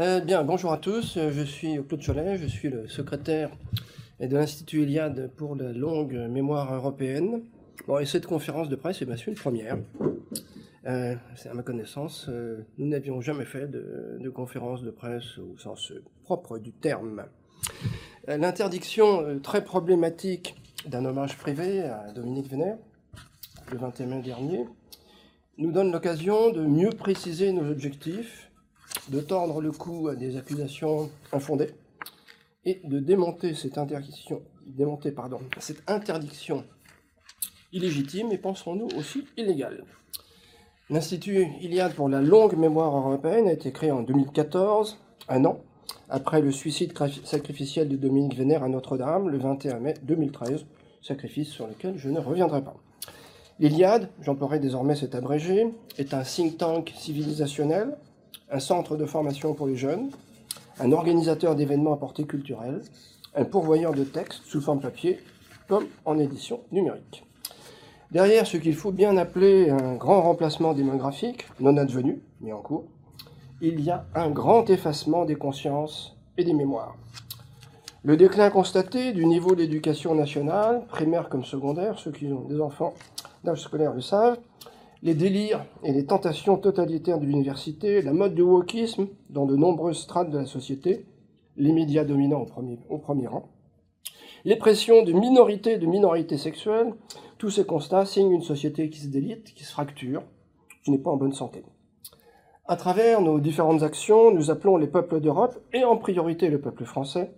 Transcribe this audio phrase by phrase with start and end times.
[0.00, 3.50] Euh, bien, bonjour à tous, je suis Claude Cholet, je suis le secrétaire
[4.20, 7.42] de l'Institut Iliade pour la longue mémoire européenne.
[7.88, 9.76] Bon, et cette conférence de presse est bien sûr une première.
[10.86, 11.16] Euh,
[11.50, 15.92] à ma connaissance, euh, nous n'avions jamais fait de, conférence de presse au sens
[16.22, 17.24] propre du terme.
[18.28, 20.54] Euh, l'interdiction euh, très problématique
[20.86, 22.78] d'un hommage privé à Dominique Vénère,
[23.72, 24.64] le 21 mai dernier,
[25.56, 28.47] nous donne l'occasion de mieux préciser nos objectifs,
[29.10, 31.70] de tordre le cou à des accusations infondées
[32.64, 34.42] et de démonter cette interdiction,
[37.72, 39.84] illégitime et pensons-nous aussi illégale.
[40.90, 44.98] L'Institut Iliade pour la longue mémoire européenne a été créé en 2014,
[45.28, 45.60] un an
[46.08, 46.92] après le suicide
[47.24, 50.64] sacrificiel de Dominique Vénère à Notre-Dame le 21 mai 2013,
[51.02, 52.76] sacrifice sur lequel je ne reviendrai pas.
[53.60, 55.66] L'Iliade, j'emploierai désormais cet abrégé,
[55.98, 57.96] est un think tank civilisationnel,
[58.50, 60.10] un centre de formation pour les jeunes,
[60.80, 62.82] un organisateur d'événements à portée culturelle,
[63.34, 65.20] un pourvoyeur de textes sous forme papier
[65.68, 67.24] comme en édition numérique.
[68.10, 72.84] Derrière ce qu'il faut bien appeler un grand remplacement démographique, non advenu, mais en cours,
[73.60, 76.96] il y a un grand effacement des consciences et des mémoires.
[78.04, 82.94] Le déclin constaté du niveau d'éducation nationale, primaire comme secondaire, ceux qui ont des enfants
[83.44, 84.38] d'âge scolaire le savent,
[85.02, 90.00] les délires et les tentations totalitaires de l'université, la mode de wokisme dans de nombreuses
[90.00, 91.06] strates de la société,
[91.56, 93.48] les médias dominants au premier, au premier rang,
[94.44, 96.94] les pressions de minorités et de minorités sexuelles,
[97.38, 100.22] tous ces constats signent une société qui se délite, qui se fracture,
[100.84, 101.64] qui n'est pas en bonne santé.
[102.66, 106.84] À travers nos différentes actions, nous appelons les peuples d'Europe, et en priorité le peuple
[106.84, 107.30] français,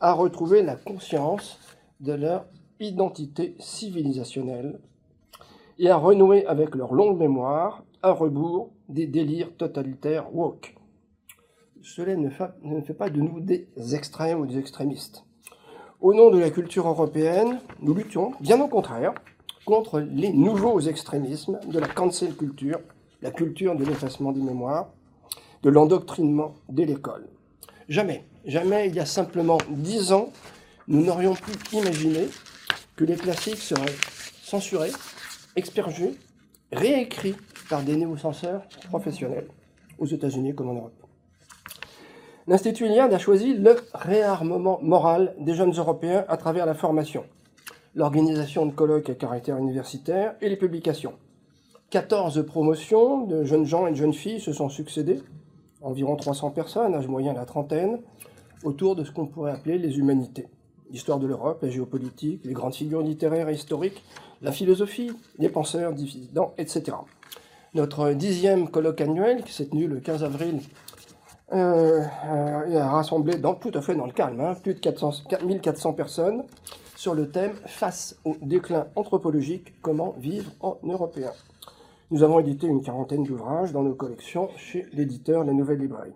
[0.00, 1.58] à retrouver la conscience
[2.00, 2.46] de leur
[2.80, 4.80] identité civilisationnelle
[5.78, 10.74] et à renouer avec leur longue mémoire à rebours des délires totalitaires woke.
[11.82, 15.24] Cela ne fait pas de nous des extrêmes ou des extrémistes.
[16.00, 19.14] Au nom de la culture européenne, nous luttions, bien au contraire,
[19.64, 22.80] contre les nouveaux extrémismes de la cancel culture,
[23.20, 24.90] la culture de l'effacement des mémoires,
[25.62, 27.28] de l'endoctrinement dès l'école.
[27.88, 30.30] Jamais, jamais, il y a simplement dix ans,
[30.88, 32.28] nous n'aurions pu imaginer
[32.96, 33.94] que les classiques seraient
[34.42, 34.90] censurés,
[35.56, 36.14] expergés,
[36.72, 37.36] réécrits
[37.68, 39.46] par des néo-censeurs professionnels,
[39.98, 41.02] aux États-Unis comme en Europe.
[42.48, 47.24] L'Institut Iliade a choisi le réarmement moral des jeunes Européens à travers la formation,
[47.94, 51.14] l'organisation de colloques à caractère universitaire et les publications.
[51.90, 55.20] 14 promotions de jeunes gens et de jeunes filles se sont succédées,
[55.82, 58.00] environ 300 personnes, âge moyen la trentaine,
[58.64, 60.48] autour de ce qu'on pourrait appeler les humanités.
[60.92, 64.04] L'histoire de l'Europe, la géopolitique, les grandes figures littéraires et historiques,
[64.42, 66.98] la philosophie, les penseurs dissidents, etc.
[67.72, 70.60] Notre dixième colloque annuel, qui s'est tenu le 15 avril,
[71.54, 75.94] euh, euh, a rassemblé tout à fait dans le calme, hein, plus de 400, 1400
[75.94, 76.44] personnes,
[76.94, 81.32] sur le thème Face au déclin anthropologique, comment vivre en européen.
[82.10, 86.12] Nous avons édité une quarantaine d'ouvrages dans nos collections chez l'éditeur La Nouvelle Librairie.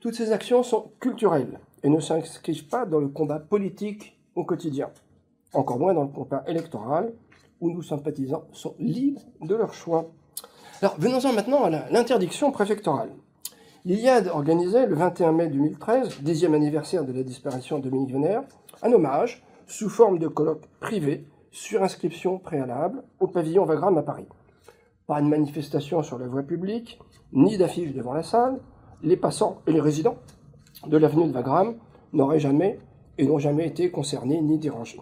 [0.00, 4.90] Toutes ces actions sont culturelles et ne s'inscrivent pas dans le combat politique au quotidien,
[5.52, 7.12] encore moins dans le combat électoral
[7.60, 10.10] où nos sympathisants sont libres de leur choix.
[10.80, 13.10] Alors venons-en maintenant à l'interdiction préfectorale.
[13.84, 18.14] L'Iliade organisait le 21 mai 2013, dixième anniversaire de la disparition de Dominique
[18.82, 24.26] un hommage sous forme de colloque privé sur inscription préalable au pavillon Wagram à Paris.
[25.06, 27.00] Pas de manifestation sur la voie publique,
[27.32, 28.60] ni d'affiches devant la salle.
[29.02, 30.18] Les passants et les résidents
[30.86, 31.74] de l'avenue de Wagram
[32.12, 32.78] n'auraient jamais
[33.18, 35.00] et n'ont jamais été concernés ni dérangés.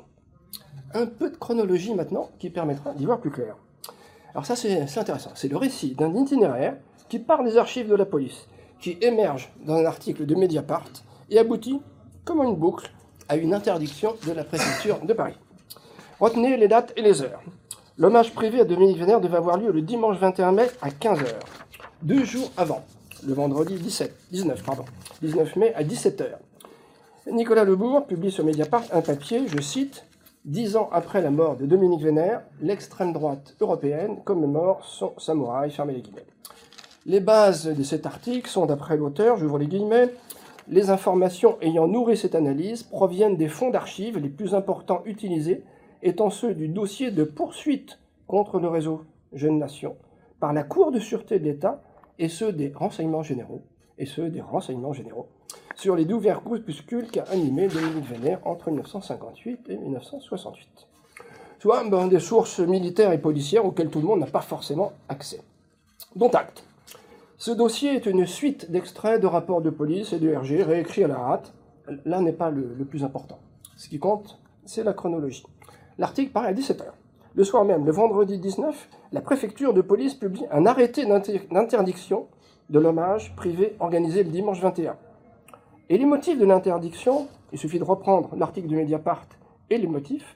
[0.95, 3.57] Un peu de chronologie maintenant qui permettra d'y voir plus clair.
[4.33, 5.31] Alors ça c'est intéressant.
[5.35, 6.77] C'est le récit d'un itinéraire
[7.09, 8.47] qui part des archives de la police,
[8.81, 10.89] qui émerge dans un article de Mediapart
[11.31, 11.81] et aboutit,
[12.25, 12.91] comme une boucle,
[13.29, 15.37] à une interdiction de la préfecture de Paris.
[16.21, 17.43] Retenez les dates et les heures.
[17.99, 21.27] L'hommage privé à Dominique Vénère devait avoir lieu le dimanche 21 mai à 15h,
[22.03, 22.85] deux jours avant,
[23.25, 24.85] le vendredi 17, 19, pardon,
[25.23, 26.25] 19 mai à 17h.
[27.31, 30.05] Nicolas Lebourg publie sur Mediapart un papier, je cite,
[30.47, 35.95] Dix ans après la mort de Dominique Vénère, l'extrême droite européenne commémore son samouraï, fermez
[35.95, 36.27] les guillemets.
[37.05, 40.15] Les bases de cet article sont, d'après l'auteur, j'ouvre les guillemets,
[40.69, 45.65] les informations ayant nourri cette analyse proviennent des fonds d'archives les plus importants utilisés,
[46.05, 47.99] étant ceux du dossier de poursuite
[48.29, 49.03] contre le réseau
[49.33, 49.97] Jeunes Nations
[50.39, 51.83] par la Cour de sûreté de l'État
[52.19, 53.63] et ceux des renseignements généraux
[53.99, 55.29] et ceux des renseignements généraux
[55.75, 60.69] sur les divers groupuscules qu'a animé Dominique Vénère entre 1958 et 1968.
[61.59, 65.41] Soit ben, des sources militaires et policières auxquelles tout le monde n'a pas forcément accès.
[66.15, 66.65] Dont acte.
[67.39, 71.09] Ce dossier est une suite d'extraits de rapports de police et de RG réécrits à
[71.09, 71.53] la hâte.
[72.05, 73.39] Là n'est pas le, le plus important.
[73.77, 75.45] Ce qui compte, c'est la chronologie.
[75.99, 76.85] L'article paraît à 17h.
[77.37, 82.29] Le soir même, le vendredi 19, la préfecture de police publie un arrêté d'interdiction
[82.71, 84.97] de l'hommage privé organisé le dimanche 21.
[85.91, 89.27] Et les motifs de l'interdiction, il suffit de reprendre l'article du Mediapart
[89.69, 90.35] et les motifs,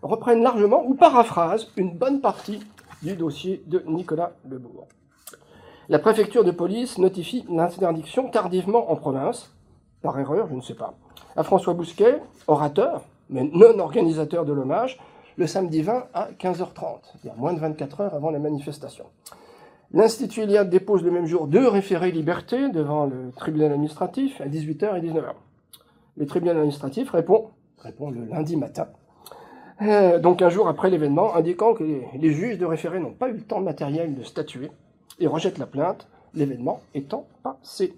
[0.00, 2.60] reprennent largement ou paraphrasent une bonne partie
[3.02, 4.88] du dossier de Nicolas Lebourg.
[5.90, 9.52] La préfecture de police notifie l'interdiction tardivement en province,
[10.00, 10.94] par erreur, je ne sais pas,
[11.36, 14.98] à François Bousquet, orateur, mais non organisateur de l'hommage,
[15.38, 19.04] le samedi 20 à 15h30, il y a moins de 24 heures avant la manifestation.
[19.92, 24.98] L'Institut Iliade dépose le même jour deux référés liberté devant le tribunal administratif à 18h
[24.98, 25.32] et 19h.
[26.16, 28.88] Le tribunal administratif répond, répond le lundi matin,
[29.80, 33.34] euh, donc un jour après l'événement, indiquant que les, juges de référé n'ont pas eu
[33.34, 34.72] le temps matériel de statuer
[35.20, 37.94] et rejette la plainte, l'événement étant passé.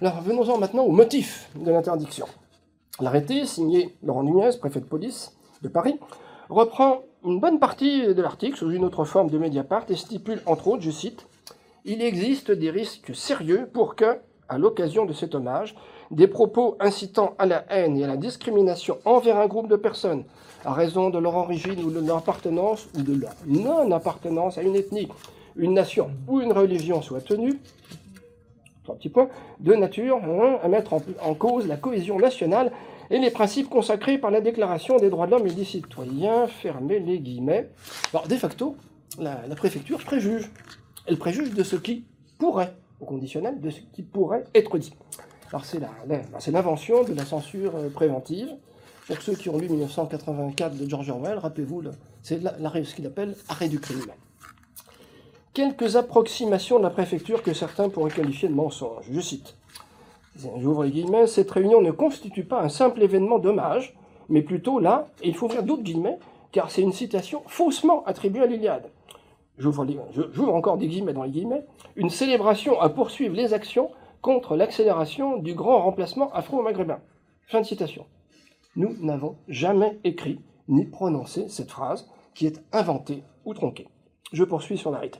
[0.00, 2.26] Alors venons-en maintenant au motif de l'interdiction.
[3.00, 5.98] L'arrêté, signé Laurent Nunez, préfet de police de Paris,
[6.48, 10.68] reprend une bonne partie de l'article sous une autre forme de Mediapart et stipule entre
[10.68, 11.26] autres, je cite,
[11.84, 14.18] Il existe des risques sérieux pour que,
[14.48, 15.74] à l'occasion de cet hommage,
[16.10, 20.24] des propos incitant à la haine et à la discrimination envers un groupe de personnes
[20.64, 24.74] à raison de leur origine ou de leur appartenance ou de leur non-appartenance à une
[24.74, 25.08] ethnie
[25.58, 27.58] une nation ou une religion soit tenue,
[28.84, 29.28] trois petits points,
[29.60, 30.20] de nature
[30.62, 32.72] à mettre en, cause la cohésion nationale
[33.10, 36.98] et les principes consacrés par la Déclaration des droits de l'homme et des citoyens, fermez
[36.98, 37.70] les guillemets.
[38.12, 38.76] Alors, de facto,
[39.18, 40.50] la, préfecture préjuge.
[41.06, 42.04] Elle préjuge de ce qui
[42.38, 44.94] pourrait, au conditionnel, de ce qui pourrait être dit.
[45.50, 48.50] Alors, c'est l'invention de la censure euh, préventive.
[49.06, 51.84] Pour ceux qui ont lu 1984 de George Orwell, rappelez-vous,
[52.22, 54.04] c'est ce qu'il appelle arrêt du crime
[55.58, 59.06] quelques approximations de la préfecture que certains pourraient qualifier de mensonges.
[59.10, 59.56] Je cite.
[60.58, 63.96] J'ouvre les guillemets, cette réunion ne constitue pas un simple événement d'hommage,
[64.28, 66.18] mais plutôt là, et il faut ouvrir d'autres guillemets,
[66.52, 68.90] car c'est une citation faussement attribuée à l'Iliade.
[69.58, 69.84] J'ouvre,
[70.54, 73.90] encore des guillemets dans les guillemets, une célébration à poursuivre les actions
[74.22, 77.00] contre l'accélération du grand remplacement afro-maghrébin.
[77.46, 78.06] Fin de citation.
[78.76, 83.88] Nous n'avons jamais écrit ni prononcé cette phrase qui est inventée ou tronquée.
[84.32, 85.18] Je poursuis sur l'arrêté.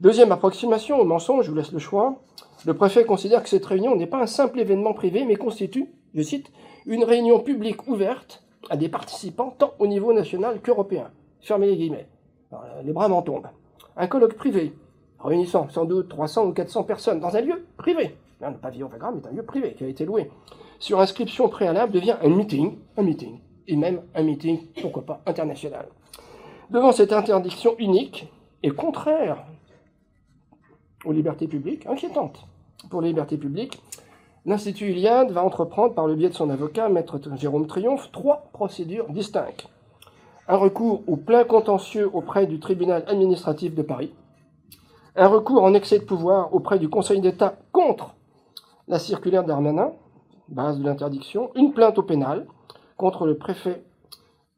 [0.00, 2.20] Deuxième approximation au mensonge, je vous laisse le choix.
[2.66, 6.22] Le préfet considère que cette réunion n'est pas un simple événement privé, mais constitue, je
[6.22, 6.50] cite,
[6.86, 11.10] une réunion publique ouverte à des participants tant au niveau national qu'européen.
[11.40, 12.08] Fermez les guillemets.
[12.82, 13.48] les bras m'en tombent.
[13.96, 14.74] Un colloque privé,
[15.20, 18.16] réunissant sans doute 300 ou 400 personnes dans un lieu privé.
[18.40, 20.30] Le pavillon Vagram est un lieu privé qui a été loué.
[20.78, 25.86] Sur inscription préalable devient un meeting, un meeting, et même un meeting, pourquoi pas, international.
[26.70, 28.28] Devant cette interdiction unique
[28.62, 29.44] et contraire
[31.04, 32.44] aux libertés publiques, inquiétante
[32.90, 33.82] pour les libertés publiques,
[34.46, 39.08] l'Institut Iliade va entreprendre, par le biais de son avocat, maître Jérôme Triomphe, trois procédures
[39.10, 39.68] distinctes.
[40.48, 44.12] Un recours au plein contentieux auprès du tribunal administratif de Paris,
[45.16, 48.14] un recours en excès de pouvoir auprès du Conseil d'État contre
[48.86, 49.92] la circulaire d'Armanin,
[50.48, 52.46] base de l'interdiction, une plainte au pénal
[52.96, 53.82] contre le préfet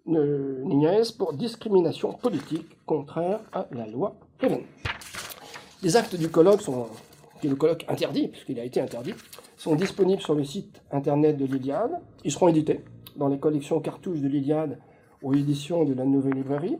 [0.07, 4.63] Nunez pour discrimination politique contraire à la loi Préven.
[5.83, 6.89] Les actes du colloque sont,
[7.41, 9.15] qui est le colloque interdit, puisqu'il a été interdit,
[9.57, 11.93] sont disponibles sur le site internet de l'Iliade.
[12.23, 12.85] Ils seront édités
[13.17, 14.79] dans les collections cartouches de l'Iliade
[15.23, 16.77] aux éditions de la Nouvelle Librairie.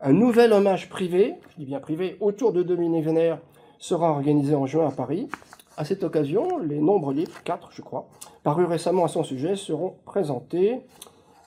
[0.00, 3.38] Un nouvel hommage privé, je dis bien privé, autour de Dominique Vénère
[3.78, 5.28] sera organisé en juin à Paris.
[5.76, 8.08] À cette occasion, les nombreux livres, quatre je crois,
[8.42, 10.80] parus récemment à son sujet, seront présentés.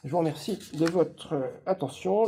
[0.06, 2.24] Je vous remercie de votre attention.